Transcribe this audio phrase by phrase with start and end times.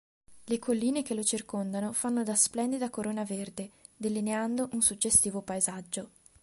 [0.45, 6.09] Le colline che lo circondano fanno da splendida corona verde, delineando un suggestivo paesaggio.